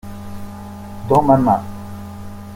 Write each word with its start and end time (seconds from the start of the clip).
Dans 1.09 1.21
ma 1.21 1.37
main. 1.37 1.63